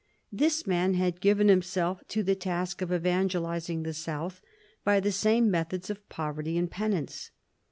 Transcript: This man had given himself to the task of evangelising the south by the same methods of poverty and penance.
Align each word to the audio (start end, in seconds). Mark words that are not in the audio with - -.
This 0.31 0.65
man 0.65 0.95
had 0.95 1.21
given 1.21 1.47
himself 1.47 2.01
to 2.07 2.23
the 2.23 2.33
task 2.33 2.81
of 2.81 2.91
evangelising 2.91 3.83
the 3.83 3.93
south 3.93 4.41
by 4.83 4.99
the 4.99 5.11
same 5.11 5.51
methods 5.51 5.91
of 5.91 6.09
poverty 6.09 6.57
and 6.57 6.71
penance. 6.71 7.29